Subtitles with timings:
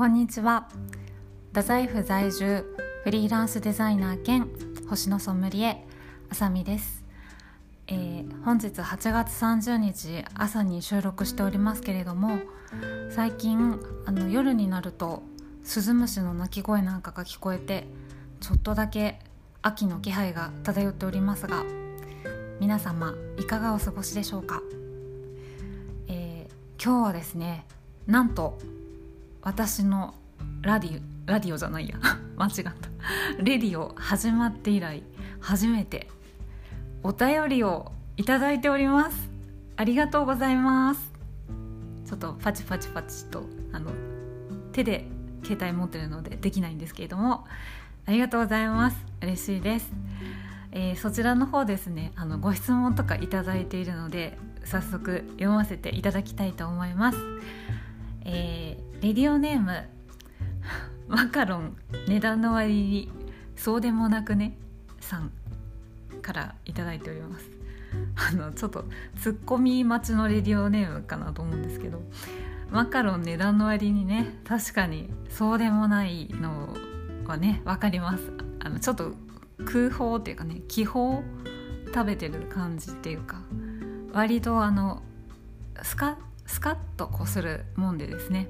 [0.00, 0.66] こんにちは。
[1.52, 2.64] 太宰府在住
[3.04, 4.48] フリーランスデザイナー兼
[4.88, 5.86] 星野ソムリエ
[6.30, 7.04] あさみです、
[7.86, 12.38] えー、本日8月30日朝に収録しておりますけれども
[13.10, 15.22] 最近あの夜になると
[15.64, 17.86] スズムシの鳴き声なんかが聞こえて
[18.40, 19.18] ちょっとだけ
[19.60, 21.62] 秋の気配が漂っておりますが
[22.58, 24.62] 皆様いかがお過ごしでしょうか、
[26.08, 27.66] えー、今日はですね
[28.06, 28.56] なんと
[29.42, 30.14] 私の
[30.62, 31.96] ラディラディオじゃないや。
[32.36, 32.72] 間違った。
[33.42, 35.02] レディオ始まって以来
[35.40, 36.08] 初めて
[37.02, 39.30] お便りをいただいております。
[39.76, 41.12] ありがとうございます。
[42.06, 43.92] ちょっとパチパチパチとあの
[44.72, 45.08] 手で
[45.44, 47.46] 携帯持ってるのでできないんですけれども。
[48.06, 48.96] ありがとうございます。
[49.22, 49.92] 嬉しいです、
[50.72, 57.18] えー、そちらの方ですねあのご質問とかいただいているので早速読ませていただきたいと思います、
[58.24, 59.82] えーレディオネーム
[61.08, 61.76] マカロン
[62.06, 63.12] 値段の割に
[63.56, 64.58] そうでもなくね
[65.00, 65.32] さん
[66.20, 67.50] から頂いております。
[68.14, 68.84] あのちょっと
[69.16, 72.00] ツッコミ待ちのレディオネームかなと思うんですけど
[72.70, 76.76] マカロン値段の割にね確かにそうでもないの
[77.26, 78.30] はね分かります。
[78.60, 79.14] あのちょっと
[79.64, 81.22] 空砲っていうかね気泡
[81.86, 83.42] 食べてる感じっていうか
[84.12, 85.02] 割とあの
[85.82, 86.18] スカ
[86.50, 88.48] スカッとこするもんでですね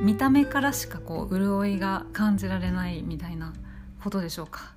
[0.00, 3.52] 見た目からしかこう潤いが感じられないみたいな
[4.02, 4.74] ことでしょうか。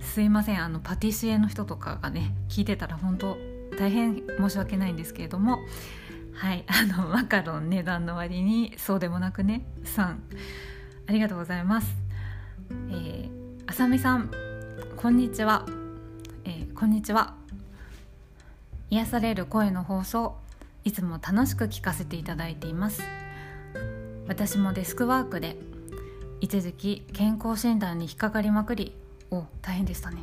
[0.00, 3.36] すいませんあのパティシエの人とかがね聞いてたら本当
[3.78, 5.58] 大変申し訳ないんですけれども
[6.32, 10.16] はいあのマカロン値段の割にそうでもなくね3
[11.06, 11.94] ありがとうございます。
[12.70, 13.30] えー、
[13.66, 14.30] あさみさん
[14.96, 15.66] こんにちは、
[16.44, 17.34] えー、こんにちは。
[18.88, 20.39] 癒される声の放送
[20.84, 23.02] いつも楽しく聞かせていただいています。
[24.26, 25.56] 私もデスクワークで
[26.40, 28.94] 一時期健康診断に引っかかりまくり
[29.30, 30.18] お大変でしたね。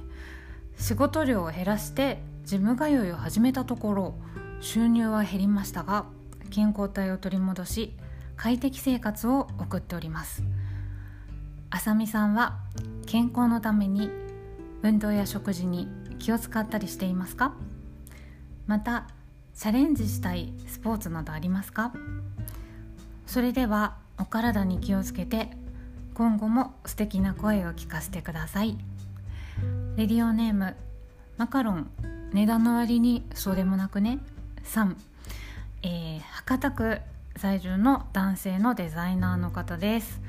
[0.77, 4.15] 仕事量を減らしてジム通いを始めたところ
[4.61, 6.05] 収入は減りましたが
[6.49, 7.93] 健康体を取り戻し
[8.35, 10.43] 快適生活を送っております。
[11.69, 12.59] あさみさんは
[13.05, 14.09] 健康のために
[14.83, 15.87] 運動や食事に
[16.19, 17.53] 気を使ったりしていますか？
[18.67, 19.07] また
[19.57, 21.91] チャレンジしたいスポーツなどありますか？
[23.25, 25.49] それではお体に気をつけて
[26.13, 28.77] 今後も素敵な声を聞かせてください。
[29.95, 30.75] レディオネーム
[31.37, 31.89] マカロン。
[32.33, 34.19] 値段の割にそうでもなくね。
[34.65, 34.95] 3、
[35.81, 36.99] えー、博多区
[37.35, 40.21] 在住の男性のデザイナーの方です。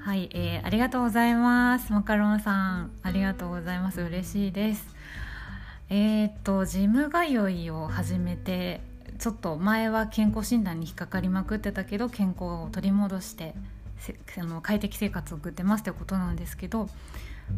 [0.00, 1.92] はい、えー、ありがとうございます。
[1.92, 4.00] マカロンさんありがとうございます。
[4.00, 4.96] 嬉しいです。
[5.88, 8.80] えー、とジム通いを始めて
[9.18, 13.54] ちょっと前は健康診断に引っかかりまくってたけど健康を取り戻して
[14.38, 16.88] あの快適生活を送ってますってことなんですけど、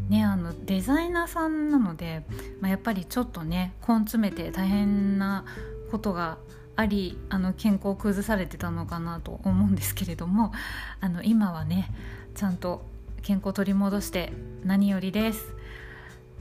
[0.08, 2.22] ね、あのデザイナーさんなので、
[2.60, 5.44] まあ、やっぱりちょっとね根詰めて大変な
[5.90, 6.38] ことが
[6.76, 10.52] ありあの健康を崩されてたのかなと思うんですけれども
[11.00, 11.90] あの今はね
[12.34, 12.82] ちゃんと
[13.22, 14.32] 健康を取り戻して
[14.64, 15.54] 何よりです。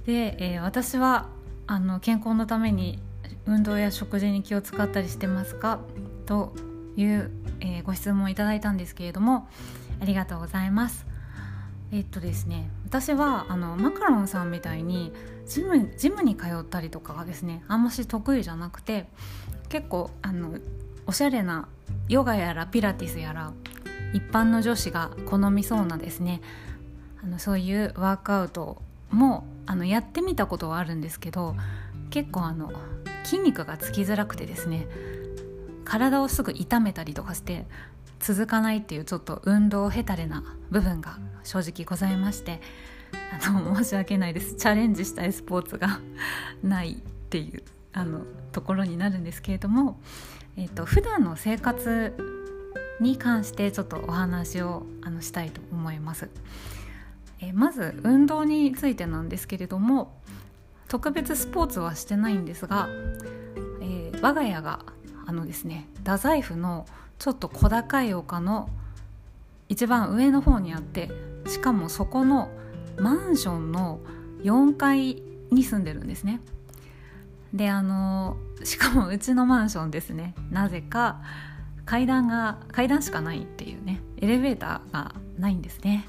[0.06, 1.28] で、えー、私は
[1.68, 3.00] あの健康のために
[3.46, 5.80] 運動や食事に気を使ったりしてますか？
[6.26, 6.54] と
[6.96, 9.48] いう、えー、ご質問いただいたんですけれども
[10.02, 11.06] ありがとうございます。
[11.92, 15.14] えっとですね私はあのマカロンさんみたいに
[15.46, 19.08] ジムジムに通ったりとかがですねあんまし得意じゃなくて
[19.70, 20.58] 結構あの
[21.06, 21.70] おしゃれな
[22.10, 23.54] ヨガやらピラティスやら
[24.14, 26.42] 一般の女子が好みそうなですね
[27.24, 28.82] あのそういうワークアウト
[29.12, 31.56] もあのやってみたことはあるんですけど
[32.10, 32.72] 結構あの
[33.24, 34.88] 筋肉がつきづらくてですね
[35.84, 37.66] 体をすぐ痛めたりとかして
[38.20, 42.62] 続かないっていうちょっと運動ヘタレな部分が正直ございまして
[43.42, 46.00] あの申し訳ないですチャレンジしたいスポーツが
[46.64, 46.96] ないっ
[47.30, 48.22] ていうあの
[48.52, 50.00] ところになるんですけれども、
[50.56, 52.14] えーと、普段の生活
[53.00, 56.30] に関してちょっとお話をあのしたいと思います。
[57.40, 60.14] え、まず運動についてなんですけれども
[60.88, 62.88] 特別スポーツはしてないんですが、
[63.82, 64.86] えー、我が家が
[65.26, 66.86] あのですね太宰府の
[67.20, 68.70] ちょっと小高い丘の
[69.70, 71.10] 一番上の方にあって
[71.46, 72.50] しかもそこの
[72.98, 74.00] マンションの
[74.44, 76.42] 4階に住んでるんですね。
[77.54, 80.36] であのしかもうちのマンションですね。
[80.52, 81.22] なぜか
[81.86, 86.08] 階段が階段しかないっていうねエレベーターがないんですね。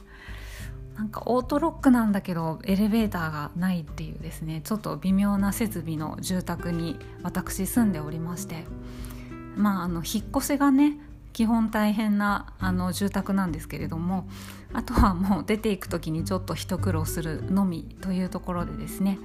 [0.99, 4.63] なんかオートロックなんだけどエレベーターがないっていうですね。
[4.65, 8.65] ちょっと微妙な設備の住宅に私住んでおりまして。
[9.57, 10.99] まああの引っ越しがね
[11.33, 14.29] 基本大変なあの住宅なんですけれども
[14.73, 19.19] あとはもう出ていく時にちょっと一苦労するのみというところでですね。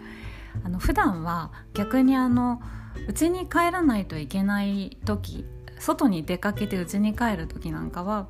[0.64, 2.62] あの普段は逆にあの
[3.08, 5.46] 家に帰らないといけない時
[5.80, 8.28] 外に出かけて家に帰る時なんかは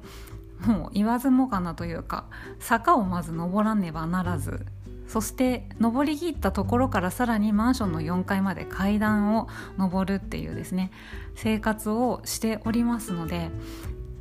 [0.65, 2.25] もう言わずもがなというか
[2.59, 4.65] 坂をまず登らねばならず
[5.07, 10.91] そして登りきったところからさらにマンションの4階まで階段を上るっていうですね
[11.35, 13.49] 生活をしておりますので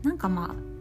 [0.02, 0.72] なんかまあ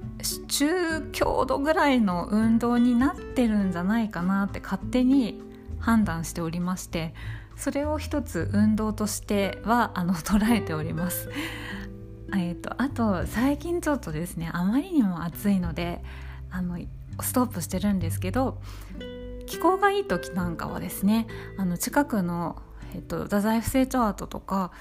[0.47, 5.41] 中強度ぐらいの運動になってるんじゃないかなって勝手に
[5.79, 7.13] 判断しておりまして
[7.55, 11.29] それを一つ運動としてはあの捉えております。
[12.33, 16.03] えーと、あと最近ちょっとですねあまりにも暑いので
[16.49, 16.79] あの
[17.21, 18.61] ストップしてるんですけど
[19.47, 22.61] 気候がいい時なんかはですねあの近くの、
[22.95, 24.71] えーと、太宰府成長アートとか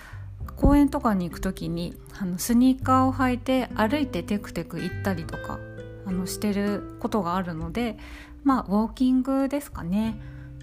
[0.56, 5.58] 公園とかに行く時にあのスニーカーを履いて歩いてテクテク行ったりとか
[6.06, 7.98] あのしてることがあるので
[8.44, 10.20] まあウォーキングですかね。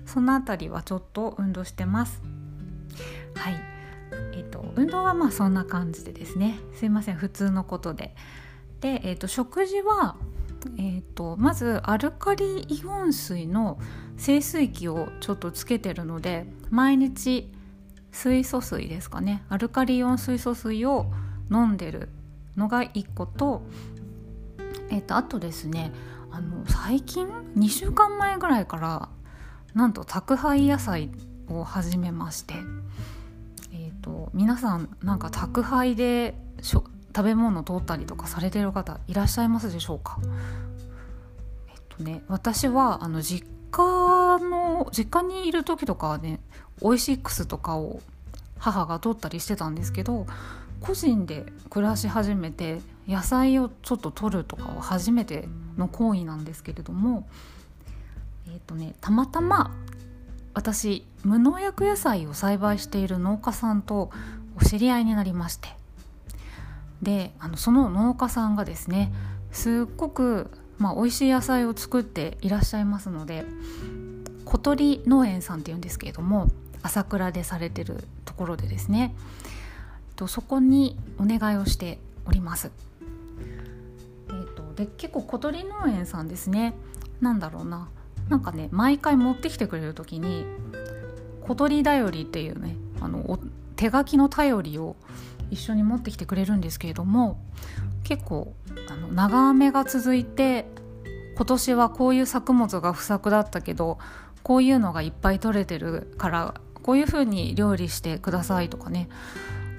[0.08, 2.22] その辺りはちょっと運動してます。
[3.36, 3.77] はい。
[4.38, 6.60] えーと、運動はまあそんな感じでですね。
[6.74, 7.16] すいません。
[7.16, 8.16] 普通のことで。
[8.82, 10.16] で、えーと、食事は、
[10.78, 13.80] えーと、まずアルカリイオン水の
[14.18, 17.52] 清水器をちょっとつけてるので毎日
[18.12, 19.44] 水素水ですかね。
[19.50, 21.08] アルカリイオン水素水を
[21.52, 22.10] 飲んでる
[22.56, 23.64] のが1個と,、
[24.90, 25.92] えー、とあとですね
[26.32, 29.10] あの最近2週間前ぐらいから
[29.74, 31.10] なんと宅配野菜
[31.50, 32.56] を始めまして、
[34.38, 36.88] 皆さんなんか宅配で食
[37.24, 40.20] べ物を通ったりとかされてる方いらっしゃいますでしょうか？
[41.70, 46.40] えっとね私はあの実家の実家にいる時とかはね
[46.82, 48.00] オイシックスとかを
[48.60, 50.28] 母が取ったりしてたんですけど
[50.82, 57.28] 個人で暮らし始めて野菜をちょっと取るとかは初めての行為なんですけれども
[58.50, 59.72] えーとね、たまたま
[60.58, 64.10] 私無農薬野菜を栽培している農家さんと
[64.60, 65.70] お知り合いになりまして
[67.00, 69.14] であのその農家さんがですね
[69.52, 70.50] すっごく、
[70.80, 73.46] まあ、美味しい野菜を作っていらっしゃいますので
[74.46, 76.50] 小鳥農園さんっていうんですけれども
[76.82, 79.14] 朝倉でされてるところでですね
[80.16, 82.72] とそこにお願いをしております。
[84.30, 86.74] えーと、で結構小鳥農園さんですね
[87.22, 87.90] なんだろうな
[88.30, 90.46] なんかね毎回持ってきてくれる時に
[91.42, 93.40] 小鳥だよりっていうねあの
[93.76, 94.96] 手書きの便りを
[95.50, 97.40] 一緒に持ってきてくれるんですけれども
[98.04, 98.54] 結構
[98.90, 100.66] あの長雨が続いて
[101.36, 103.98] 今年はこういう作物が不作だったけど
[104.44, 109.08] こういうのがいっぱい取れてるからこういう風に料理してくださいとかね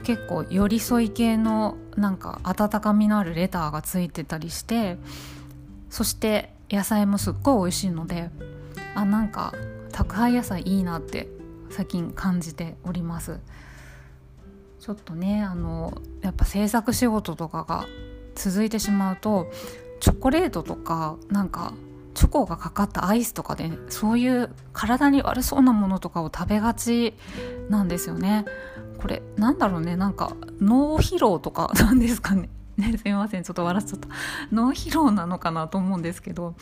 [0.04, 4.96] 結構寄り添い系のなんか温かみのあるレターがついてたりして
[5.90, 8.30] そして野菜もすっごい美味しいので
[8.94, 9.54] あなんか
[9.92, 11.28] 宅配野菜いいなって
[11.70, 13.40] 最近感じております。
[14.80, 17.86] ちょっとねあのやっぱ制作仕事とかが
[18.34, 19.50] 続いてしまうと
[20.00, 21.74] チョコレートとかなんか
[22.14, 27.14] チョコがかかったアイスとかで、そういう体に悪そうなものとかを食べがち
[27.68, 28.44] なんですよね。
[29.00, 32.48] これなんだろうねなんか脳疲労とかなんですかね。
[32.78, 34.08] ね、 すみませんちょっと笑っちゃった
[34.52, 36.54] 脳疲労なのかなと思うんですけど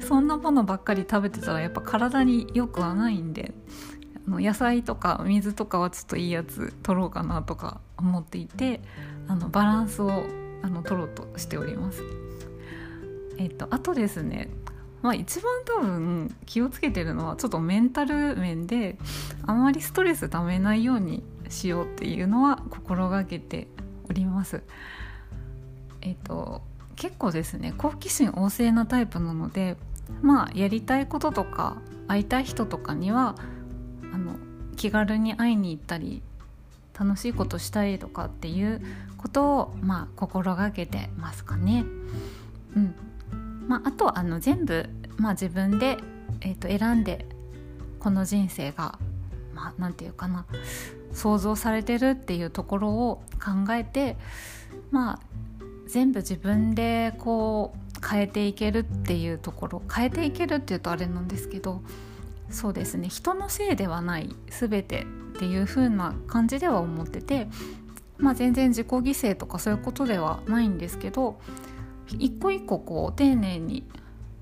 [0.00, 3.54] そんなものばっかり食べてたらやっぱ体に良くはないんで
[4.26, 8.82] あの野菜とか水とかはちょっといいやつ取ろうかなとか思っていて
[9.28, 10.24] あのバランスを
[10.62, 12.02] あの取ろうとしております。
[13.38, 14.50] えっと、あとですね
[15.02, 18.98] まあ、一番多分気をつけてるのはちょっとメンタル面で
[19.46, 23.66] あまりストレスためないようにしようっていうのは心がけて
[24.08, 24.62] おります。
[26.02, 26.62] え、ー、と
[26.96, 29.76] 結構ですね好奇心旺盛なタイプなので
[30.22, 31.76] まあやりたいこととか
[32.08, 33.36] 会いたい人とかには
[34.12, 34.36] あの
[34.76, 36.22] 気軽に会いに行ったり
[36.98, 38.82] 楽しいことしたりとかっていう
[39.16, 41.84] ことをまあ心がけてますかね。
[42.76, 42.94] うん
[43.66, 45.98] まあ、あとあの全部、まあ、自分で、
[46.40, 47.24] えー、と選んで
[48.00, 48.98] この人生が
[49.54, 50.46] まあ、て言うかな
[51.12, 54.16] 想像されてるっていうところを考えて
[54.90, 55.20] まあ
[55.90, 61.82] 全部自分でこう変えていけるっていうところ変えていけるっていうとあれなんですけど
[62.48, 67.48] そうですね人のせいではない全てっていう風な感じでは思ってて、
[68.18, 71.40] まあ、全然自己犠牲とかそういうことではないんですけど
[72.18, 73.88] 一個一個こう丁寧に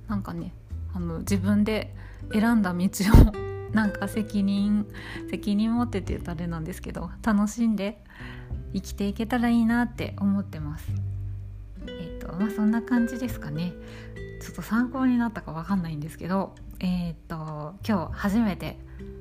[0.07, 0.53] なんかね
[0.95, 1.95] あの自分で
[2.33, 4.87] 選んだ道を なんか責任
[5.31, 8.03] 責任持ってって言うとあれなんですけど楽しんで
[8.75, 11.18] 生きていけたらいいなって思ってます。
[12.29, 13.73] とまあそんな感じですかね。
[14.41, 18.79] ちょっと参考になったかわかんないんですけどえっ、と今日初めて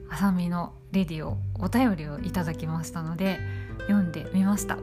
[0.10, 3.40] あさみのレディオお便りをいただきましたので
[3.88, 4.78] 読んでみました。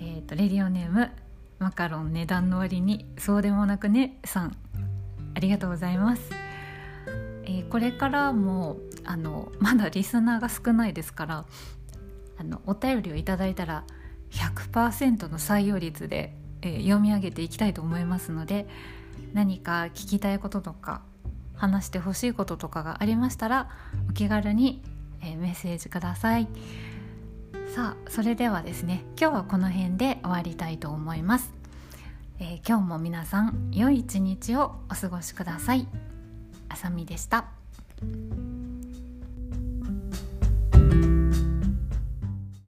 [0.00, 1.10] えっ、とレディオネーム
[1.58, 4.56] マカロン値段の割にそうでもなくねさん。
[5.34, 6.30] ありがとうございます、
[7.44, 11.46] えー、これからもあのまだリスナーが少ないですから
[12.38, 13.84] あのお便りをいただいたら
[14.32, 18.66] 100%の採用率で、えー、読み上げていきたいと思いますので
[19.34, 21.02] 何か聞きたいこととか
[21.54, 23.68] 話してほしいこととかがありましたら
[24.08, 24.82] お気軽に、
[25.22, 26.48] えー、メッセージください。
[27.74, 31.54] さあそれではですね今日はこの辺で終わりたいと思います、
[32.38, 35.86] えー、今日も皆さん良い一日をお過ごしください。
[36.68, 37.46] あさみでした。